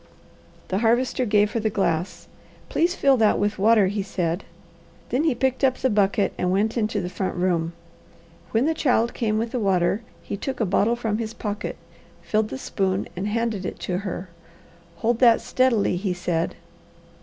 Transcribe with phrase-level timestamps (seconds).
[0.69, 2.27] The Harvester gave her the glass.
[2.69, 4.43] "Please fill that with water," he said.
[5.09, 7.73] Then he picked up the bucket and went into the front room.
[8.49, 11.77] When the child came with the water he took a bottle from his pocket,
[12.23, 14.29] filled the spoon, and handed it to her.
[14.95, 16.55] "Hold that steadily," he said.